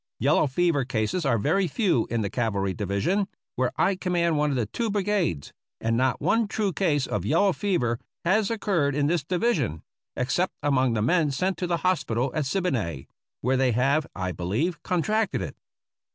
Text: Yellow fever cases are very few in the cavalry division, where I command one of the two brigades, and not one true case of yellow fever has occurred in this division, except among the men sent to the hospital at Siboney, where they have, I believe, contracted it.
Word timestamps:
Yellow 0.19 0.47
fever 0.47 0.83
cases 0.83 1.25
are 1.25 1.37
very 1.37 1.67
few 1.67 2.07
in 2.09 2.21
the 2.21 2.29
cavalry 2.31 2.73
division, 2.73 3.27
where 3.55 3.71
I 3.77 3.95
command 3.95 4.35
one 4.35 4.49
of 4.49 4.55
the 4.55 4.65
two 4.65 4.89
brigades, 4.89 5.53
and 5.79 5.95
not 5.95 6.19
one 6.19 6.47
true 6.47 6.73
case 6.73 7.05
of 7.05 7.23
yellow 7.23 7.53
fever 7.53 7.99
has 8.25 8.49
occurred 8.49 8.95
in 8.95 9.05
this 9.05 9.23
division, 9.23 9.83
except 10.15 10.55
among 10.63 10.93
the 10.93 11.03
men 11.03 11.29
sent 11.29 11.55
to 11.59 11.67
the 11.67 11.77
hospital 11.85 12.31
at 12.33 12.47
Siboney, 12.47 13.09
where 13.41 13.57
they 13.57 13.73
have, 13.73 14.07
I 14.15 14.31
believe, 14.31 14.81
contracted 14.81 15.43
it. 15.43 15.55